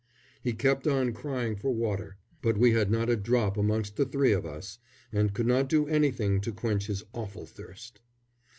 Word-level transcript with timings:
He 0.41 0.53
kept 0.53 0.87
on 0.87 1.13
crying 1.13 1.55
for 1.55 1.69
water; 1.71 2.17
but 2.41 2.57
we 2.57 2.71
had 2.71 2.89
not 2.89 3.07
a 3.07 3.15
drop 3.15 3.55
amongst 3.55 3.97
the 3.97 4.05
three 4.07 4.31
of 4.31 4.47
us, 4.47 4.79
and 5.13 5.31
could 5.31 5.45
not 5.45 5.69
do 5.69 5.85
anything 5.85 6.41
to 6.41 6.51
quench 6.51 6.87
his 6.87 7.03
awful 7.13 7.45
thirst. 7.45 8.01